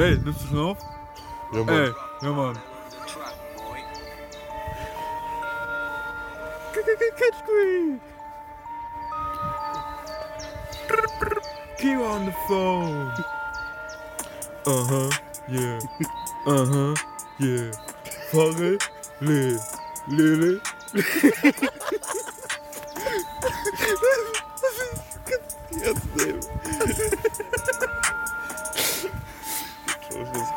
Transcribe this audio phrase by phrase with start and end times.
[0.00, 0.78] Ey, nimmst du schon auf?
[1.52, 1.74] Ja, Mann.
[1.74, 2.58] Ey, ja Mann.
[11.78, 13.12] Keep on the phone.
[14.66, 15.10] Uh huh,
[15.50, 15.78] yeah.
[16.46, 16.94] Uh huh,
[17.38, 17.70] yeah.
[18.30, 18.78] Fahre,
[19.20, 19.60] le,
[20.08, 20.60] lele.
[20.94, 21.99] Jetzt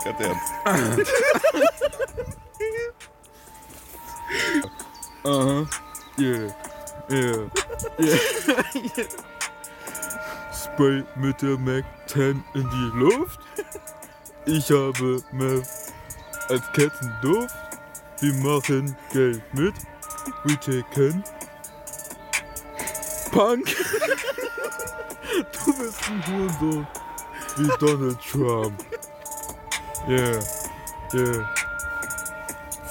[0.04, 0.54] Gerade ernst.
[5.24, 5.66] Huh,
[6.18, 6.54] yeah.
[7.10, 7.50] Yeah.
[8.00, 9.06] Yeah.
[10.54, 13.40] Spray mit der Mac 10 in die Luft.
[14.46, 15.68] Ich habe Meth
[16.50, 17.56] als Katzenduft.
[18.20, 19.74] Wir machen Geld mit.
[20.44, 21.24] We taken.
[23.32, 23.66] Punk.
[25.66, 26.88] Du bist ein Hurensohn.
[27.58, 28.86] Wie Donald Trump.
[30.08, 30.44] Yeah.
[31.14, 31.48] Yeah.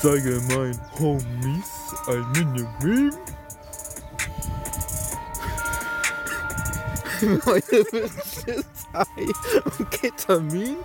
[0.00, 1.70] Zeige mein Homies
[2.06, 3.18] ein Mini-Meme.
[7.44, 9.26] Neue Wünsche Ei
[9.78, 10.76] und Ketamin.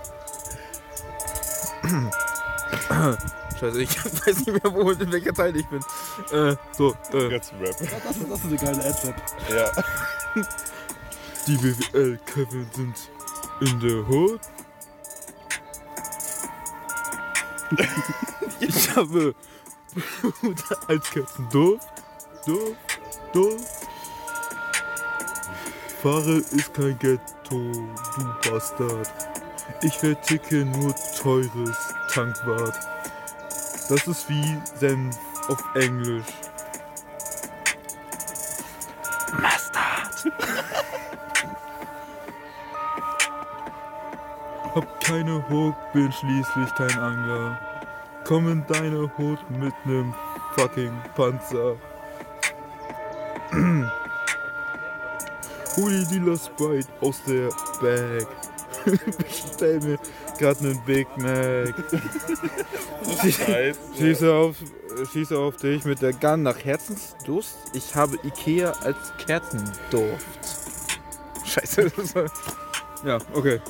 [3.58, 5.80] Scheiße, ich weiß nicht mehr, wo in welcher Teil ich bin.
[6.30, 7.76] Äh, so, äh, Jetzt Rap.
[7.78, 9.22] Das ist, das ist eine geile Ad-Rap.
[9.48, 10.42] Ja.
[11.46, 13.10] die BWL-Kevin sind
[13.60, 14.40] in der Hood.
[18.60, 19.34] Ich habe
[20.88, 21.80] als Katzen doof,
[22.46, 22.76] doof,
[23.32, 23.88] doof.
[26.02, 29.10] Fahre ist kein Ghetto, du Bastard.
[29.82, 31.76] Ich verticke nur teures
[32.12, 32.78] Tankwart.
[33.88, 35.16] Das ist wie Senf
[35.48, 36.26] auf Englisch.
[44.74, 47.58] Hab keine Hook, bin schließlich kein Angler.
[48.24, 50.14] Komm in deine Hut mit nem
[50.56, 51.76] fucking Panzer.
[55.76, 57.48] Hol die Dealer Sprite aus der
[57.80, 58.26] Bag.
[59.18, 59.98] Bestell mir
[60.38, 61.74] grad nen Big Mac.
[63.22, 63.78] Scheiße.
[63.96, 64.56] Schieße auf,
[65.12, 67.56] schieße auf dich mit der Gun nach Herzensdurst.
[67.72, 70.26] Ich habe Ikea als Kerzenduft.
[71.44, 71.90] Scheiße.
[71.96, 72.30] das war-
[73.04, 73.60] Ja, okay.